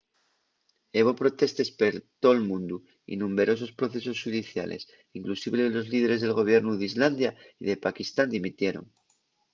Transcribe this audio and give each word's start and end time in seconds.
hebo 0.97 1.11
protestes 1.21 1.69
per 1.81 1.91
tol 2.25 2.37
mundu 2.49 2.77
y 3.11 3.13
numberosos 3.21 3.71
procesos 3.79 4.17
xudiciales 4.23 4.81
inclusive 5.19 5.57
los 5.75 5.87
líderes 5.93 6.21
del 6.21 6.37
gobiernu 6.39 6.71
d'islandia 6.75 7.31
y 7.61 7.63
de 7.69 7.81
pakistán 7.85 8.27
dimitieron 8.35 8.85